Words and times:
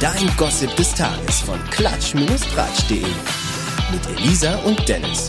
Dein 0.00 0.34
Gossip 0.38 0.74
des 0.76 0.94
Tages 0.94 1.42
von 1.42 1.58
klatsch-tratsch.de. 1.70 3.04
Mit 3.92 4.18
Elisa 4.18 4.56
und 4.60 4.88
Dennis. 4.88 5.26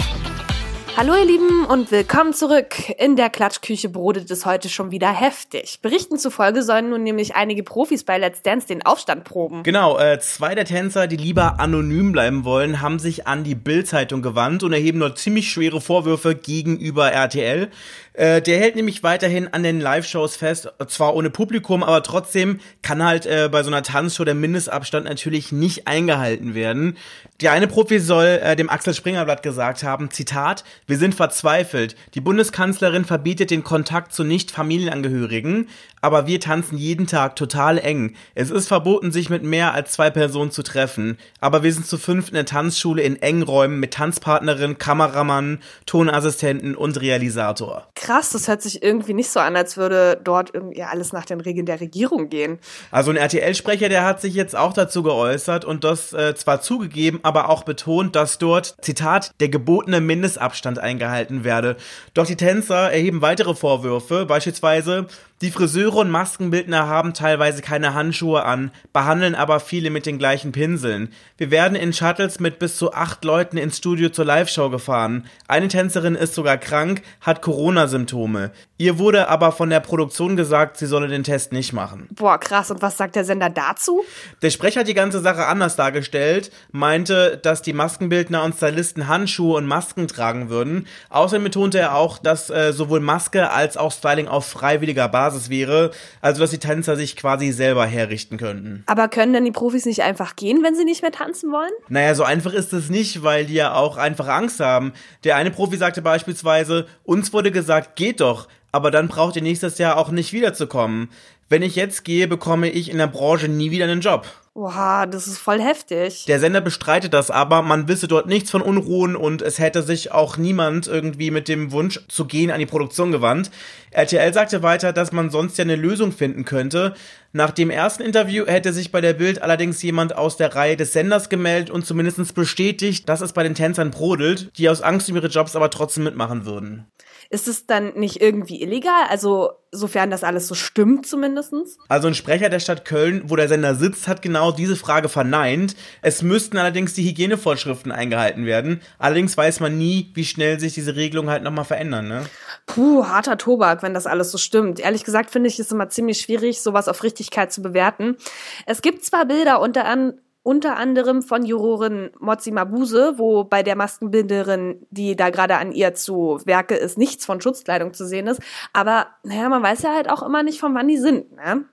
Hallo 0.97 1.15
ihr 1.15 1.25
Lieben 1.25 1.65
und 1.65 1.89
willkommen 1.89 2.33
zurück. 2.33 2.75
In 2.99 3.15
der 3.15 3.29
Klatschküche 3.29 3.89
brodelt 3.89 4.29
es 4.29 4.45
heute 4.45 4.69
schon 4.69 4.91
wieder 4.91 5.09
heftig. 5.11 5.79
Berichten 5.81 6.19
zufolge 6.19 6.63
sollen 6.63 6.89
nun 6.89 7.01
nämlich 7.01 7.35
einige 7.35 7.63
Profis 7.63 8.03
bei 8.03 8.17
Let's 8.17 8.41
Dance 8.41 8.67
den 8.67 8.85
Aufstand 8.85 9.23
proben. 9.23 9.63
Genau, 9.63 9.97
äh, 9.97 10.19
zwei 10.19 10.53
der 10.53 10.65
Tänzer, 10.65 11.07
die 11.07 11.15
lieber 11.15 11.59
anonym 11.59 12.11
bleiben 12.11 12.43
wollen, 12.43 12.81
haben 12.81 12.99
sich 12.99 13.25
an 13.25 13.43
die 13.43 13.55
Bild-Zeitung 13.55 14.21
gewandt 14.21 14.63
und 14.63 14.73
erheben 14.73 14.99
dort 14.99 15.17
ziemlich 15.17 15.49
schwere 15.49 15.81
Vorwürfe 15.81 16.35
gegenüber 16.35 17.11
RTL. 17.11 17.69
Äh, 18.13 18.41
der 18.41 18.59
hält 18.59 18.75
nämlich 18.75 19.03
weiterhin 19.03 19.47
an 19.53 19.63
den 19.63 19.79
Live-Shows 19.79 20.35
fest, 20.35 20.69
zwar 20.87 21.15
ohne 21.15 21.29
Publikum, 21.29 21.81
aber 21.81 22.03
trotzdem 22.03 22.59
kann 22.81 23.03
halt 23.03 23.25
äh, 23.25 23.47
bei 23.49 23.63
so 23.63 23.69
einer 23.69 23.83
Tanzshow 23.83 24.25
der 24.25 24.35
Mindestabstand 24.35 25.05
natürlich 25.05 25.53
nicht 25.53 25.87
eingehalten 25.87 26.53
werden. 26.53 26.97
Der 27.39 27.53
eine 27.53 27.67
Profi 27.67 27.99
soll 27.99 28.39
äh, 28.43 28.57
dem 28.57 28.69
Axel 28.69 28.93
Springer 28.93 29.23
Blatt 29.23 29.43
gesagt 29.43 29.83
haben, 29.83 30.11
Zitat, 30.11 30.65
wir 30.87 30.97
sind 30.97 31.15
verzweifelt. 31.15 31.95
Die 32.13 32.21
Bundeskanzlerin 32.21 33.05
verbietet 33.05 33.51
den 33.51 33.63
Kontakt 33.63 34.13
zu 34.13 34.23
Nicht-Familienangehörigen, 34.23 35.69
aber 36.01 36.27
wir 36.27 36.39
tanzen 36.39 36.77
jeden 36.77 37.07
Tag 37.07 37.35
total 37.35 37.77
eng. 37.77 38.15
Es 38.35 38.49
ist 38.49 38.67
verboten, 38.67 39.11
sich 39.11 39.29
mit 39.29 39.43
mehr 39.43 39.73
als 39.73 39.91
zwei 39.91 40.09
Personen 40.09 40.51
zu 40.51 40.63
treffen, 40.63 41.17
aber 41.39 41.63
wir 41.63 41.73
sind 41.73 41.85
zu 41.85 41.97
fünf 41.97 42.29
in 42.29 42.35
der 42.35 42.45
Tanzschule 42.45 43.01
in 43.01 43.21
engen 43.21 43.43
Räumen 43.43 43.79
mit 43.79 43.93
Tanzpartnerin, 43.93 44.77
Kameramann, 44.77 45.59
Tonassistenten 45.85 46.75
und 46.75 46.99
Realisator 46.99 47.87
krass, 48.01 48.31
das 48.31 48.47
hört 48.47 48.61
sich 48.61 48.81
irgendwie 48.81 49.13
nicht 49.13 49.29
so 49.29 49.39
an, 49.39 49.55
als 49.55 49.77
würde 49.77 50.19
dort 50.21 50.53
irgendwie 50.53 50.83
alles 50.83 51.13
nach 51.13 51.25
den 51.25 51.39
Regeln 51.39 51.67
der 51.67 51.79
Regierung 51.79 52.29
gehen. 52.29 52.59
Also 52.89 53.11
ein 53.11 53.17
RTL-Sprecher, 53.17 53.89
der 53.89 54.03
hat 54.03 54.21
sich 54.21 54.33
jetzt 54.33 54.55
auch 54.55 54.73
dazu 54.73 55.03
geäußert 55.03 55.63
und 55.65 55.83
das 55.83 56.11
äh, 56.11 56.33
zwar 56.35 56.61
zugegeben, 56.61 57.19
aber 57.23 57.49
auch 57.49 57.63
betont, 57.63 58.15
dass 58.15 58.39
dort, 58.39 58.75
Zitat, 58.81 59.31
der 59.39 59.49
gebotene 59.49 60.01
Mindestabstand 60.01 60.70
eingehalten 60.79 61.43
werde. 61.43 61.77
Doch 62.13 62.25
die 62.25 62.35
Tänzer 62.35 62.91
erheben 62.91 63.21
weitere 63.21 63.55
Vorwürfe, 63.55 64.25
beispielsweise 64.25 65.07
die 65.41 65.49
Friseure 65.49 65.95
und 65.95 66.11
Maskenbildner 66.11 66.87
haben 66.87 67.13
teilweise 67.13 67.63
keine 67.63 67.95
Handschuhe 67.95 68.43
an, 68.43 68.71
behandeln 68.93 69.33
aber 69.33 69.59
viele 69.59 69.89
mit 69.89 70.05
den 70.05 70.19
gleichen 70.19 70.51
Pinseln. 70.51 71.09
Wir 71.37 71.49
werden 71.49 71.75
in 71.75 71.93
Shuttles 71.93 72.39
mit 72.39 72.59
bis 72.59 72.77
zu 72.77 72.93
acht 72.93 73.25
Leuten 73.25 73.57
ins 73.57 73.77
Studio 73.77 74.09
zur 74.09 74.25
Live-Show 74.25 74.69
gefahren. 74.69 75.25
Eine 75.47 75.67
Tänzerin 75.67 76.15
ist 76.15 76.35
sogar 76.35 76.57
krank, 76.57 77.01
hat 77.21 77.41
Corona-Symptome. 77.41 78.51
Ihr 78.77 78.97
wurde 78.97 79.29
aber 79.29 79.51
von 79.51 79.69
der 79.69 79.79
Produktion 79.79 80.35
gesagt, 80.35 80.77
sie 80.77 80.87
solle 80.87 81.07
den 81.07 81.23
Test 81.23 81.51
nicht 81.51 81.71
machen. 81.71 82.07
Boah, 82.11 82.39
krass. 82.39 82.71
Und 82.71 82.81
was 82.81 82.97
sagt 82.97 83.15
der 83.15 83.25
Sender 83.25 83.49
dazu? 83.49 84.03
Der 84.41 84.49
Sprecher 84.49 84.79
hat 84.79 84.87
die 84.87 84.95
ganze 84.95 85.19
Sache 85.19 85.45
anders 85.45 85.75
dargestellt, 85.75 86.51
meinte, 86.71 87.37
dass 87.37 87.61
die 87.61 87.73
Maskenbildner 87.73 88.43
und 88.43 88.55
Stylisten 88.55 89.07
Handschuhe 89.07 89.57
und 89.57 89.67
Masken 89.67 90.07
tragen 90.07 90.49
würden. 90.49 90.87
Außerdem 91.09 91.43
betonte 91.43 91.77
er 91.77 91.95
auch, 91.95 92.17
dass 92.17 92.49
äh, 92.49 92.73
sowohl 92.73 93.01
Maske 93.01 93.51
als 93.51 93.77
auch 93.77 93.91
Styling 93.91 94.27
auf 94.27 94.47
freiwilliger 94.47 95.07
Basis 95.07 95.30
Basis 95.31 95.49
wäre, 95.49 95.91
also 96.21 96.41
dass 96.41 96.49
die 96.51 96.57
Tänzer 96.57 96.95
sich 96.95 97.15
quasi 97.15 97.51
selber 97.51 97.85
herrichten 97.85 98.37
könnten. 98.37 98.83
Aber 98.87 99.07
können 99.07 99.33
denn 99.33 99.45
die 99.45 99.51
Profis 99.51 99.85
nicht 99.85 100.01
einfach 100.01 100.35
gehen, 100.35 100.63
wenn 100.63 100.75
sie 100.75 100.85
nicht 100.85 101.01
mehr 101.01 101.11
tanzen 101.11 101.51
wollen? 101.51 101.71
Naja, 101.89 102.15
so 102.15 102.23
einfach 102.23 102.53
ist 102.53 102.73
es 102.73 102.89
nicht, 102.89 103.23
weil 103.23 103.45
die 103.45 103.55
ja 103.55 103.73
auch 103.73 103.97
einfach 103.97 104.27
Angst 104.27 104.59
haben. 104.59 104.93
Der 105.23 105.35
eine 105.35 105.51
Profi 105.51 105.77
sagte 105.77 106.01
beispielsweise, 106.01 106.85
uns 107.03 107.31
wurde 107.33 107.51
gesagt, 107.51 107.95
geht 107.95 108.21
doch, 108.21 108.47
aber 108.71 108.91
dann 108.91 109.07
braucht 109.07 109.35
ihr 109.35 109.41
nächstes 109.41 109.77
Jahr 109.77 109.97
auch 109.97 110.11
nicht 110.11 110.33
wiederzukommen. 110.33 111.09
Wenn 111.51 111.63
ich 111.63 111.75
jetzt 111.75 112.05
gehe, 112.05 112.29
bekomme 112.29 112.69
ich 112.69 112.89
in 112.89 112.97
der 112.97 113.07
Branche 113.07 113.49
nie 113.49 113.71
wieder 113.71 113.83
einen 113.83 113.99
Job. 113.99 114.25
Oha, 114.53 115.05
das 115.05 115.27
ist 115.27 115.37
voll 115.37 115.59
heftig. 115.59 116.23
Der 116.25 116.39
Sender 116.39 116.61
bestreitet 116.61 117.13
das 117.13 117.29
aber, 117.29 117.61
man 117.61 117.89
wisse 117.89 118.07
dort 118.07 118.25
nichts 118.25 118.49
von 118.49 118.61
Unruhen 118.61 119.17
und 119.17 119.41
es 119.41 119.59
hätte 119.59 119.83
sich 119.83 120.13
auch 120.13 120.37
niemand 120.37 120.87
irgendwie 120.87 121.29
mit 121.29 121.49
dem 121.49 121.73
Wunsch 121.73 121.99
zu 122.07 122.23
gehen 122.23 122.51
an 122.51 122.59
die 122.59 122.65
Produktion 122.65 123.11
gewandt. 123.11 123.51
RTL 123.91 124.33
sagte 124.33 124.63
weiter, 124.63 124.93
dass 124.93 125.11
man 125.11 125.29
sonst 125.29 125.57
ja 125.57 125.65
eine 125.65 125.75
Lösung 125.75 126.13
finden 126.13 126.45
könnte. 126.45 126.93
Nach 127.33 127.51
dem 127.51 127.69
ersten 127.69 128.03
Interview 128.03 128.45
hätte 128.45 128.71
sich 128.71 128.93
bei 128.93 129.01
der 129.01 129.13
Bild 129.13 129.41
allerdings 129.41 129.83
jemand 129.83 130.15
aus 130.15 130.37
der 130.37 130.55
Reihe 130.55 130.77
des 130.77 130.93
Senders 130.93 131.27
gemeldet 131.27 131.69
und 131.69 131.85
zumindest 131.85 132.33
bestätigt, 132.33 133.09
dass 133.09 133.19
es 133.19 133.33
bei 133.33 133.43
den 133.43 133.55
Tänzern 133.55 133.91
brodelt, 133.91 134.57
die 134.57 134.69
aus 134.69 134.81
Angst 134.81 135.09
um 135.09 135.17
ihre 135.17 135.27
Jobs 135.27 135.57
aber 135.57 135.69
trotzdem 135.69 136.05
mitmachen 136.05 136.45
würden. 136.45 136.87
Ist 137.29 137.49
es 137.49 137.65
dann 137.65 137.93
nicht 137.95 138.21
irgendwie 138.21 138.61
illegal? 138.61 139.03
Also, 139.09 139.60
sofern 139.71 140.11
das 140.11 140.23
alles 140.23 140.47
so 140.47 140.55
stimmt 140.55 141.07
zumindestens? 141.07 141.77
Also 141.87 142.07
ein 142.07 142.15
Sprecher 142.15 142.49
der 142.49 142.59
Stadt 142.59 142.85
Köln, 142.85 143.23
wo 143.25 143.35
der 143.35 143.47
Sender 143.47 143.75
sitzt, 143.75 144.07
hat 144.07 144.21
genau 144.21 144.51
diese 144.51 144.75
Frage 144.75 145.09
verneint. 145.09 145.75
Es 146.01 146.21
müssten 146.21 146.57
allerdings 146.57 146.93
die 146.93 147.07
Hygienevorschriften 147.07 147.91
eingehalten 147.91 148.45
werden. 148.45 148.81
Allerdings 148.99 149.35
weiß 149.37 149.59
man 149.61 149.77
nie, 149.77 150.11
wie 150.13 150.25
schnell 150.25 150.59
sich 150.59 150.73
diese 150.73 150.95
Regelungen 150.95 151.29
halt 151.29 151.43
nochmal 151.43 151.65
verändern, 151.65 152.07
ne? 152.07 152.25
Puh, 152.65 153.05
harter 153.07 153.37
Tobak, 153.37 153.81
wenn 153.83 153.93
das 153.93 154.07
alles 154.07 154.31
so 154.31 154.37
stimmt. 154.37 154.79
Ehrlich 154.79 155.03
gesagt 155.03 155.31
finde 155.31 155.47
ich 155.47 155.59
es 155.59 155.71
immer 155.71 155.89
ziemlich 155.89 156.19
schwierig, 156.19 156.61
sowas 156.61 156.87
auf 156.87 157.03
Richtigkeit 157.03 157.51
zu 157.51 157.61
bewerten. 157.61 158.17
Es 158.65 158.81
gibt 158.81 159.05
zwar 159.05 159.25
Bilder 159.25 159.61
unter 159.61 159.85
an 159.85 160.19
unter 160.43 160.77
anderem 160.77 161.21
von 161.21 161.45
Jurorin 161.45 162.11
Mozi 162.19 162.51
Mabuse, 162.51 163.13
wo 163.17 163.43
bei 163.43 163.63
der 163.63 163.75
Maskenbinderin, 163.75 164.85
die 164.89 165.15
da 165.15 165.29
gerade 165.29 165.57
an 165.57 165.71
ihr 165.71 165.93
zu 165.93 166.39
Werke 166.45 166.75
ist, 166.75 166.97
nichts 166.97 167.25
von 167.25 167.41
Schutzkleidung 167.41 167.93
zu 167.93 168.07
sehen 168.07 168.27
ist. 168.27 168.41
Aber 168.73 169.07
naja, 169.23 169.49
man 169.49 169.61
weiß 169.61 169.83
ja 169.83 169.93
halt 169.93 170.09
auch 170.09 170.23
immer 170.23 170.43
nicht, 170.43 170.59
von 170.59 170.73
wann 170.73 170.87
die 170.87 170.97
sind. 170.97 171.31
Ne? 171.35 171.65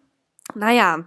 Naja. 0.54 1.04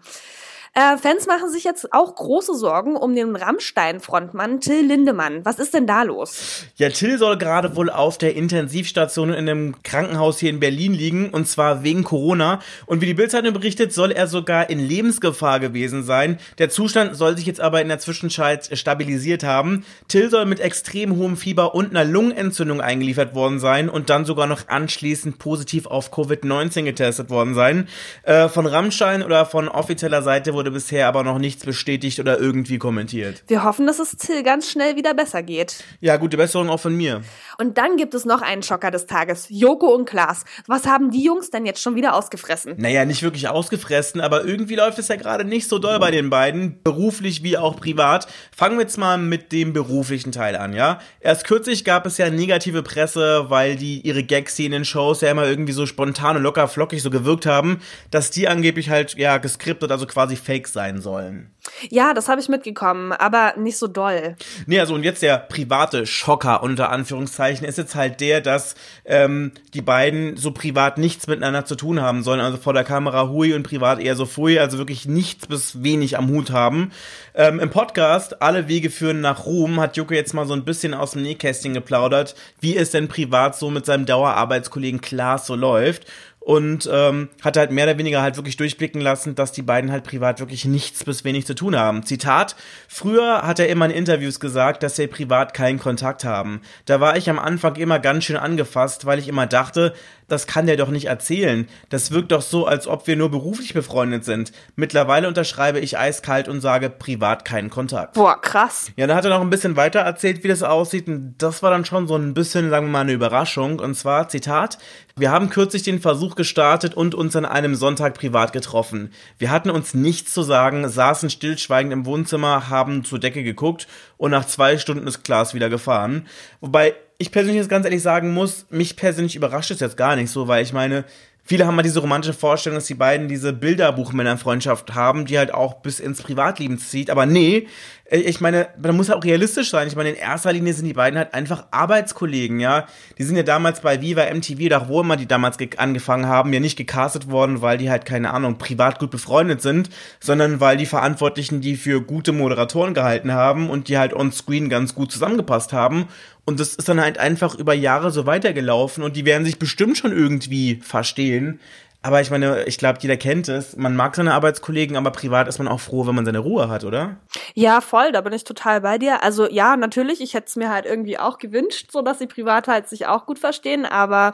Äh, 0.74 0.98
Fans 0.98 1.28
machen 1.28 1.50
sich 1.50 1.66
jetzt 1.66 1.92
auch 1.92 2.16
große 2.16 2.56
Sorgen 2.56 2.96
um 2.96 3.14
den 3.14 3.36
Rammstein-Frontmann 3.36 4.62
Till 4.62 4.86
Lindemann. 4.86 5.44
Was 5.44 5.60
ist 5.60 5.74
denn 5.74 5.86
da 5.86 6.04
los? 6.04 6.64
Ja, 6.78 6.88
Till 6.88 7.18
soll 7.18 7.38
gerade 7.38 7.76
wohl 7.76 7.90
auf 7.90 8.18
der 8.18 8.38
Intensivstation 8.38 9.32
in 9.32 9.50
einem 9.50 9.84
Krankenhaus 9.84 10.40
hier 10.40 10.50
in 10.50 10.62
Berlin 10.62 10.94
liegen 10.94 11.30
und 11.32 11.46
zwar 11.46 11.84
wegen 11.84 12.06
Corona. 12.06 12.62
Und 12.86 13.02
wie 13.02 13.08
die 13.08 13.14
Bildzeitung 13.14 13.52
berichtet, 13.52 13.92
soll 13.92 14.12
er 14.12 14.28
sogar 14.28 14.70
in 14.70 14.80
Lebensgefahr 14.80 15.60
gewesen 15.60 16.04
sein. 16.04 16.38
Der 16.58 16.70
Zustand 16.70 17.18
soll 17.18 17.36
sich 17.36 17.48
jetzt 17.48 17.60
aber 17.60 17.82
in 17.82 17.90
der 17.90 18.00
Zwischenzeit 18.00 18.70
stabilisiert 18.72 19.44
haben. 19.44 19.84
Till 20.08 20.30
soll 20.30 20.46
mit 20.46 20.62
extrem 20.62 21.18
hohem 21.18 21.36
Fieber 21.36 21.76
und 21.76 21.90
einer 21.90 22.06
Lungenentzündung 22.06 22.80
eingeliefert 22.80 23.36
worden 23.36 23.60
sein 23.60 23.90
und 23.90 24.10
dann 24.10 24.24
sogar 24.24 24.48
noch 24.48 24.70
anschließend 24.70 25.38
positiv 25.38 25.86
auf 25.86 26.14
Covid-19 26.14 26.84
getestet 26.84 27.30
worden 27.30 27.56
sein. 27.56 27.90
Äh, 28.24 28.48
von 28.48 28.66
Rammstein 28.66 29.22
oder 29.22 29.46
von 29.46 29.68
offizieller 29.68 30.22
Seite 30.22 30.54
wurde 30.54 30.61
wurde 30.62 30.70
bisher 30.70 31.08
aber 31.08 31.24
noch 31.24 31.40
nichts 31.40 31.66
bestätigt 31.66 32.20
oder 32.20 32.38
irgendwie 32.38 32.78
kommentiert. 32.78 33.44
Wir 33.48 33.64
hoffen, 33.64 33.88
dass 33.88 33.98
es 33.98 34.12
Till 34.12 34.44
ganz 34.44 34.70
schnell 34.70 34.96
wieder 34.96 35.16
besser 35.16 35.42
geht. 35.42 35.84
Ja, 36.02 36.18
gute 36.18 36.38
Besserung 36.38 36.70
auch 36.70 36.80
von 36.80 36.96
mir. 36.96 37.24
Und 37.58 37.80
dann 37.80 37.98
gibt 37.98 38.14
es 38.14 38.26
noch 38.26 38.44
einen 38.44 38.62
Schocker 38.62 38.92
des 38.92 39.08
Tages. 39.08 39.48
Joko 39.50 39.88
und 39.88 40.06
Klaas. 40.06 40.46
Was 40.68 40.86
haben 40.86 41.10
die 41.10 41.24
Jungs 41.24 41.50
denn 41.50 41.66
jetzt 41.66 41.82
schon 41.82 41.96
wieder 41.96 42.14
ausgefressen? 42.14 42.76
Naja, 42.78 43.06
nicht 43.06 43.24
wirklich 43.24 43.48
ausgefressen, 43.48 44.22
aber 44.22 44.46
irgendwie 44.46 44.76
läuft 44.76 45.00
es 45.00 45.08
ja 45.08 45.16
gerade 45.16 45.46
nicht 45.46 45.68
so 45.68 45.80
doll 45.80 45.98
bei 45.98 46.12
den 46.12 46.30
beiden, 46.30 46.84
beruflich 46.84 47.42
wie 47.42 47.58
auch 47.58 47.76
privat. 47.76 48.28
Fangen 48.56 48.78
wir 48.78 48.84
jetzt 48.84 49.00
mal 49.00 49.18
mit 49.18 49.52
dem 49.52 49.74
beruflichen 49.74 50.32
Teil 50.32 50.56
an, 50.56 50.74
ja? 50.74 51.00
Erst 51.22 51.46
kürzlich 51.46 51.84
gab 51.86 52.06
es 52.06 52.20
ja 52.20 52.30
negative 52.30 52.84
Presse, 52.84 53.50
weil 53.50 53.78
die 53.78 54.02
ihre 54.02 54.24
Gags 54.24 54.60
in 54.60 54.74
den 54.74 54.86
Shows 54.86 55.22
ja 55.22 55.32
immer 55.32 55.48
irgendwie 55.48 55.74
so 55.74 55.88
spontan 55.88 56.38
und 56.38 56.44
locker 56.44 56.68
flockig 56.68 57.02
so 57.02 57.10
gewirkt 57.10 57.48
haben, 57.48 57.82
dass 58.12 58.30
die 58.30 58.48
angeblich 58.48 58.92
halt 58.92 59.16
ja 59.16 59.40
geskriptet, 59.40 59.92
also 59.92 60.06
quasi 60.06 60.36
Fake 60.52 60.68
sein 60.68 61.00
sollen. 61.00 61.52
Ja, 61.90 62.14
das 62.14 62.28
habe 62.28 62.42
ich 62.42 62.50
mitgekommen, 62.50 63.14
aber 63.14 63.54
nicht 63.58 63.78
so 63.78 63.88
doll. 63.88 64.36
Nee, 64.66 64.80
also 64.80 64.96
und 64.96 65.04
jetzt 65.04 65.22
der 65.22 65.38
private 65.38 66.06
Schocker 66.06 66.62
unter 66.64 66.90
Anführungszeichen 66.90 67.66
ist 67.66 67.78
jetzt 67.78 67.96
halt 67.96 68.20
der, 68.20 68.42
dass 68.42 68.76
ähm, 69.06 69.52
die 69.74 69.82
beiden 69.82 70.36
so 70.36 70.52
privat 70.52 70.98
nichts 70.98 71.28
miteinander 71.28 71.64
zu 71.64 71.76
tun 71.76 72.02
haben 72.02 72.24
sollen. 72.24 72.42
Also 72.42 72.58
vor 72.58 72.74
der 72.74 72.84
Kamera 72.84 73.30
hui 73.30 73.54
und 73.54 73.64
privat 73.64 74.02
eher 74.02 74.16
so 74.16 74.26
fui, 74.26 74.60
also 74.60 74.78
wirklich 74.78 75.06
nichts 75.06 75.48
bis 75.48 75.84
wenig 75.84 76.18
am 76.18 76.28
Hut 76.30 76.52
haben. 76.52 76.92
Ähm, 77.34 77.60
Im 77.60 77.70
Podcast 77.70 78.42
Alle 78.42 78.68
Wege 78.68 78.90
führen 78.90 79.22
nach 79.22 79.46
Ruhm 79.46 79.80
hat 79.80 79.96
Jucke 79.96 80.16
jetzt 80.16 80.34
mal 80.34 80.48
so 80.48 80.54
ein 80.54 80.66
bisschen 80.66 80.94
aus 80.94 81.12
dem 81.12 81.22
Nähkästchen 81.22 81.74
geplaudert, 81.74 82.36
wie 82.60 82.76
es 82.76 82.92
denn 82.92 83.08
privat 83.08 83.56
so 83.56 83.70
mit 83.70 83.86
seinem 83.86 84.06
Dauerarbeitskollegen 84.06 85.00
Klaas 85.00 85.46
so 85.46 85.56
läuft 85.56 86.06
und 86.44 86.90
ähm, 86.92 87.30
hat 87.42 87.56
halt 87.56 87.72
mehr 87.72 87.86
oder 87.86 88.00
weniger 88.00 88.24
halt 88.24 88.36
wirklich 88.36 88.58
durchblicken 88.58 89.00
lassen, 89.00 89.36
dass 89.36 89.52
die 89.52 89.62
beiden 89.62 89.92
halt 89.92 90.04
privat 90.04 90.40
wirklich 90.40 90.66
nichts 90.66 91.04
bis 91.04 91.24
wenig 91.24 91.46
zu 91.46 91.54
tun 91.54 91.76
haben. 91.76 92.04
Zitat, 92.04 92.56
früher 92.88 93.44
hat 93.44 93.60
er 93.60 93.70
immer 93.70 93.86
in 93.86 93.92
Interviews 93.92 94.40
gesagt, 94.40 94.82
dass 94.82 94.96
sie 94.96 95.06
privat 95.06 95.54
keinen 95.54 95.78
Kontakt 95.78 96.26
haben. 96.26 96.62
Da 96.86 97.00
war 97.00 97.16
ich 97.16 97.30
am 97.30 97.38
Anfang 97.38 97.76
immer 97.76 98.00
ganz 98.00 98.24
schön 98.24 98.38
angefasst, 98.38 99.06
weil 99.06 99.20
ich 99.20 99.28
immer 99.28 99.46
dachte, 99.46 99.94
das 100.32 100.48
kann 100.48 100.66
der 100.66 100.78
doch 100.78 100.90
nicht 100.90 101.06
erzählen. 101.06 101.68
Das 101.90 102.12
wirkt 102.12 102.32
doch 102.32 102.42
so, 102.42 102.66
als 102.66 102.88
ob 102.88 103.06
wir 103.06 103.18
nur 103.18 103.30
beruflich 103.30 103.74
befreundet 103.74 104.24
sind. 104.24 104.54
Mittlerweile 104.76 105.28
unterschreibe 105.28 105.80
ich 105.80 105.98
eiskalt 105.98 106.48
und 106.48 106.62
sage 106.62 106.90
privat 106.90 107.44
keinen 107.44 107.70
Kontakt. 107.70 108.14
Boah, 108.14 108.40
krass. 108.40 108.92
Ja, 108.96 109.08
dann 109.08 109.18
hat 109.18 109.26
er 109.26 109.32
noch 109.32 109.42
ein 109.42 109.50
bisschen 109.50 109.76
weiter 109.76 110.00
erzählt, 110.00 110.44
wie 110.44 110.48
das 110.48 110.64
aussieht. 110.64 111.08
Und 111.08 111.36
das 111.38 111.62
war 111.62 111.70
dann 111.70 111.84
schon 111.84 112.08
so 112.08 112.16
ein 112.16 112.34
bisschen, 112.34 112.70
sagen 112.70 112.88
wir 112.88 112.92
mal, 112.92 113.02
eine 113.02 113.12
Überraschung. 113.12 113.80
Und 113.80 113.96
zwar, 113.96 114.30
Zitat, 114.30 114.78
wir 115.18 115.32
haben 115.32 115.50
kürzlich 115.50 115.84
den 115.84 116.00
Versuch 116.00 116.31
Besuch 116.32 116.36
gestartet 116.36 116.94
und 116.94 117.14
uns 117.14 117.36
an 117.36 117.46
einem 117.46 117.76
Sonntag 117.76 118.14
privat 118.14 118.54
getroffen. 118.54 119.12
Wir 119.38 119.52
hatten 119.52 119.70
uns 119.70 119.94
nichts 119.94 120.34
zu 120.34 120.44
sagen, 120.44 120.88
saßen 120.88 121.30
stillschweigend 121.30 121.92
im 121.92 122.06
Wohnzimmer, 122.06 122.70
haben 122.70 123.04
zur 123.04 123.20
Decke 123.20 123.44
geguckt 123.44 123.88
und 124.18 124.32
nach 124.32 124.46
zwei 124.46 124.78
Stunden 124.78 125.08
ist 125.08 125.24
Klaas 125.24 125.54
wieder 125.54 125.70
gefahren. 125.70 126.28
Wobei 126.62 126.96
ich 127.18 127.32
persönlich 127.32 127.58
jetzt 127.58 127.70
ganz 127.70 127.86
ehrlich 127.86 128.02
sagen 128.02 128.34
muss, 128.34 128.66
mich 128.70 128.96
persönlich 128.96 129.36
überrascht 129.36 129.72
es 129.72 129.82
jetzt 129.82 129.98
gar 129.98 130.16
nicht 130.16 130.32
so, 130.32 130.48
weil 130.48 130.64
ich 130.64 130.74
meine, 130.74 131.06
Viele 131.44 131.66
haben 131.66 131.76
mal 131.76 131.82
diese 131.82 132.00
romantische 132.00 132.36
Vorstellung, 132.36 132.78
dass 132.78 132.86
die 132.86 132.94
beiden 132.94 133.28
diese 133.28 133.52
Bilderbuchmännerfreundschaft 133.52 134.94
haben, 134.94 135.26
die 135.26 135.40
halt 135.40 135.52
auch 135.52 135.82
bis 135.82 136.00
ins 136.00 136.22
Privatleben 136.22 136.78
zieht. 136.78 137.10
Aber 137.10 137.26
nee, 137.26 137.68
ich 138.14 138.42
meine, 138.42 138.68
man 138.82 138.98
muss 138.98 139.08
ja 139.08 139.16
auch 139.16 139.24
realistisch 139.24 139.70
sein. 139.70 139.88
Ich 139.88 139.96
meine, 139.96 140.10
in 140.10 140.16
erster 140.18 140.52
Linie 140.52 140.74
sind 140.74 140.86
die 140.86 140.94
beiden 140.94 141.18
halt 141.18 141.34
einfach 141.34 141.68
Arbeitskollegen, 141.72 142.60
ja. 142.60 142.86
Die 143.18 143.24
sind 143.24 143.38
ja 143.38 143.44
damals 143.44 143.80
bei 143.80 144.02
Viva 144.02 144.26
MTV 144.26 144.66
oder 144.66 144.90
wo 144.90 145.00
immer 145.00 145.16
die 145.16 145.28
damals 145.28 145.58
angefangen 145.78 146.26
haben, 146.26 146.52
ja 146.52 146.60
nicht 146.60 146.78
gecastet 146.78 147.32
worden, 147.32 147.62
weil 147.62 147.78
die 147.78 147.90
halt, 147.90 148.04
keine 148.04 148.34
Ahnung, 148.34 148.58
privat 148.58 149.00
gut 149.00 149.12
befreundet 149.12 149.62
sind, 149.62 149.90
sondern 150.20 150.60
weil 150.60 150.76
die 150.76 150.86
Verantwortlichen 150.86 151.62
die 151.62 151.78
für 151.78 152.02
gute 152.02 152.34
Moderatoren 152.34 152.94
gehalten 152.94 153.32
haben 153.32 153.70
und 153.70 153.88
die 153.88 153.98
halt 153.98 154.14
on 154.14 154.34
screen 154.34 154.68
ganz 154.68 154.94
gut 154.94 155.14
zusammengepasst 155.14 155.72
haben. 155.72 156.10
Und 156.44 156.60
das 156.60 156.76
ist 156.76 156.90
dann 156.90 157.00
halt 157.00 157.18
einfach 157.18 157.56
über 157.56 157.74
Jahre 157.74 158.12
so 158.12 158.26
weitergelaufen 158.26 159.04
und 159.06 159.16
die 159.16 159.26
werden 159.26 159.46
sich 159.46 159.58
bestimmt 159.58 159.98
schon 159.98 160.12
irgendwie 160.12 160.82
verstehen. 160.84 161.62
Aber 162.04 162.20
ich 162.20 162.32
meine, 162.32 162.64
ich 162.64 162.80
glaube, 162.80 162.98
jeder 163.02 163.16
kennt 163.16 163.48
es. 163.48 163.78
Man 163.78 163.96
mag 163.96 164.16
seine 164.16 164.34
Arbeitskollegen, 164.34 164.98
aber 164.98 165.12
privat 165.12 165.48
ist 165.48 165.60
man 165.60 165.68
auch 165.68 165.80
froh, 165.80 166.08
wenn 166.08 166.16
man 166.16 166.26
seine 166.26 166.40
Ruhe 166.40 166.68
hat, 166.68 166.84
oder? 166.84 167.18
Ja, 167.54 167.80
voll, 167.80 168.12
da 168.12 168.22
bin 168.22 168.34
ich 168.34 168.44
total 168.44 168.82
bei 168.82 168.98
dir. 168.98 169.22
Also 169.24 169.48
ja, 169.48 169.78
natürlich, 169.78 170.20
ich 170.20 170.34
hätte 170.34 170.48
es 170.48 170.56
mir 170.56 170.70
halt 170.70 170.86
irgendwie 170.86 171.20
auch 171.20 171.38
gewünscht, 171.38 171.92
so 171.92 172.02
dass 172.02 172.18
sie 172.18 172.28
privat 172.28 172.68
halt 172.68 172.88
sich 172.90 173.06
auch 173.06 173.28
gut 173.28 173.38
verstehen, 173.38 173.86
aber 173.86 174.34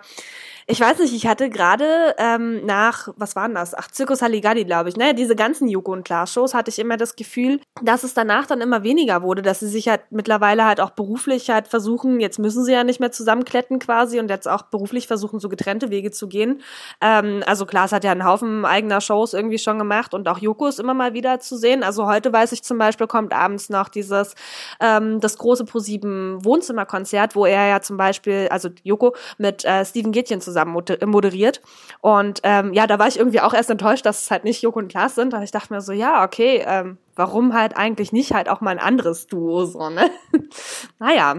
ich 0.69 0.81
weiß 0.81 0.99
nicht, 0.99 1.13
ich 1.13 1.25
hatte 1.25 1.49
gerade 1.49 2.13
ähm, 2.17 2.65
nach, 2.65 3.07
was 3.15 3.37
waren 3.37 3.55
das? 3.55 3.73
Ach, 3.73 3.87
Zirkus 3.89 4.21
Halligalli, 4.21 4.65
glaube 4.65 4.89
ich, 4.89 4.97
ne? 4.97 5.15
Diese 5.15 5.33
ganzen 5.33 5.69
Joko 5.69 5.93
und 5.93 6.03
Klaas-Shows 6.03 6.53
hatte 6.53 6.69
ich 6.69 6.77
immer 6.77 6.97
das 6.97 7.15
Gefühl, 7.15 7.61
dass 7.81 8.03
es 8.03 8.13
danach 8.13 8.47
dann 8.47 8.59
immer 8.59 8.83
weniger 8.83 9.21
wurde, 9.21 9.41
dass 9.41 9.61
sie 9.61 9.69
sich 9.69 9.87
halt 9.87 10.01
mittlerweile 10.09 10.65
halt 10.65 10.81
auch 10.81 10.89
beruflich 10.89 11.49
halt 11.49 11.69
versuchen, 11.69 12.19
jetzt 12.19 12.37
müssen 12.37 12.65
sie 12.65 12.73
ja 12.73 12.83
nicht 12.83 12.99
mehr 12.99 13.13
zusammenkletten 13.13 13.79
quasi 13.79 14.19
und 14.19 14.29
jetzt 14.29 14.45
auch 14.45 14.63
beruflich 14.63 15.07
versuchen, 15.07 15.39
so 15.39 15.47
getrennte 15.47 15.89
Wege 15.89 16.11
zu 16.11 16.27
gehen. 16.27 16.61
Ähm, 16.99 17.43
also 17.45 17.56
Klaas 17.65 17.91
hat 17.91 18.03
ja 18.03 18.11
einen 18.11 18.25
Haufen 18.25 18.65
eigener 18.65 19.01
Shows 19.01 19.33
irgendwie 19.33 19.57
schon 19.57 19.77
gemacht 19.77 20.13
und 20.13 20.27
auch 20.27 20.37
Joko 20.37 20.67
ist 20.67 20.79
immer 20.79 20.93
mal 20.93 21.13
wieder 21.13 21.39
zu 21.39 21.57
sehen. 21.57 21.83
Also 21.83 22.07
heute 22.07 22.31
weiß 22.31 22.51
ich 22.51 22.63
zum 22.63 22.77
Beispiel, 22.77 23.07
kommt 23.07 23.33
abends 23.33 23.69
noch 23.69 23.89
dieses, 23.89 24.35
ähm, 24.79 25.19
das 25.19 25.37
große 25.37 25.65
ProSieben 25.65 26.43
Wohnzimmerkonzert, 26.43 27.35
wo 27.35 27.45
er 27.45 27.67
ja 27.67 27.81
zum 27.81 27.97
Beispiel, 27.97 28.47
also 28.51 28.69
Joko 28.83 29.15
mit 29.37 29.65
äh, 29.65 29.85
Steven 29.85 30.11
Gätjen 30.11 30.41
zusammen 30.41 30.73
moderiert. 31.05 31.61
Und 32.01 32.41
ähm, 32.43 32.73
ja, 32.73 32.87
da 32.87 32.99
war 32.99 33.07
ich 33.07 33.17
irgendwie 33.17 33.41
auch 33.41 33.53
erst 33.53 33.69
enttäuscht, 33.69 34.05
dass 34.05 34.23
es 34.23 34.31
halt 34.31 34.43
nicht 34.43 34.61
Joko 34.61 34.79
und 34.79 34.89
Klaas 34.89 35.15
sind. 35.15 35.33
Aber 35.33 35.43
ich 35.43 35.51
dachte 35.51 35.73
mir 35.73 35.81
so, 35.81 35.91
ja, 35.91 36.23
okay, 36.23 36.63
ähm, 36.65 36.97
warum 37.15 37.53
halt 37.53 37.75
eigentlich 37.75 38.11
nicht 38.11 38.33
halt 38.33 38.49
auch 38.49 38.61
mal 38.61 38.71
ein 38.71 38.79
anderes 38.79 39.27
Duo 39.27 39.65
so, 39.65 39.89
ne? 39.89 40.09
naja, 40.99 41.35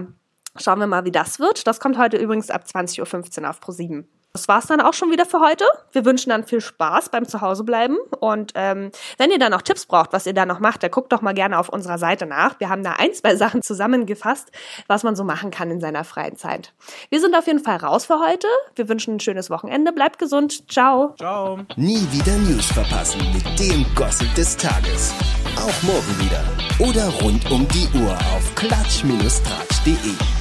schauen 0.57 0.79
wir 0.79 0.87
mal, 0.87 1.05
wie 1.05 1.11
das 1.11 1.39
wird. 1.39 1.67
Das 1.67 1.79
kommt 1.79 1.97
heute 1.97 2.17
übrigens 2.17 2.49
ab 2.49 2.63
20.15 2.65 3.41
Uhr 3.41 3.49
auf 3.49 3.59
Pro7. 3.59 4.05
Das 4.33 4.47
war's 4.47 4.67
dann 4.67 4.79
auch 4.79 4.93
schon 4.93 5.11
wieder 5.11 5.25
für 5.25 5.39
heute. 5.39 5.65
Wir 5.91 6.05
wünschen 6.05 6.29
dann 6.29 6.43
viel 6.43 6.61
Spaß 6.61 7.09
beim 7.09 7.27
Zuhausebleiben. 7.27 7.97
Und 8.19 8.51
ähm, 8.53 8.91
wenn 9.17 9.31
ihr 9.31 9.39
da 9.39 9.49
noch 9.49 9.63
Tipps 9.63 9.87
braucht, 9.87 10.13
was 10.13 10.27
ihr 10.27 10.33
da 10.33 10.45
noch 10.45 10.59
macht, 10.59 10.83
dann 10.83 10.91
guckt 10.91 11.11
doch 11.11 11.21
mal 11.21 11.33
gerne 11.33 11.57
auf 11.57 11.69
unserer 11.69 11.97
Seite 11.97 12.27
nach. 12.27 12.59
Wir 12.59 12.69
haben 12.69 12.83
da 12.83 12.93
ein, 12.99 13.11
zwei 13.13 13.35
Sachen 13.37 13.63
zusammengefasst, 13.63 14.51
was 14.87 15.01
man 15.01 15.15
so 15.15 15.23
machen 15.23 15.49
kann 15.49 15.71
in 15.71 15.81
seiner 15.81 16.03
freien 16.03 16.37
Zeit. 16.37 16.73
Wir 17.09 17.19
sind 17.19 17.35
auf 17.35 17.47
jeden 17.47 17.59
Fall 17.59 17.77
raus 17.77 18.05
für 18.05 18.19
heute. 18.19 18.47
Wir 18.75 18.87
wünschen 18.87 19.15
ein 19.15 19.19
schönes 19.19 19.49
Wochenende. 19.49 19.91
Bleibt 19.91 20.19
gesund. 20.19 20.69
Ciao. 20.71 21.15
Ciao. 21.17 21.59
Nie 21.75 22.05
wieder 22.11 22.37
News 22.37 22.67
verpassen 22.67 23.21
mit 23.33 23.59
dem 23.59 23.83
Gossip 23.95 24.33
des 24.35 24.55
Tages. 24.55 25.11
Auch 25.55 25.83
morgen 25.83 26.19
wieder. 26.19 26.43
Oder 26.87 27.09
rund 27.23 27.49
um 27.49 27.67
die 27.69 27.89
Uhr 27.97 28.13
auf 28.13 28.55
klatsch-tratsch.de. 28.55 30.38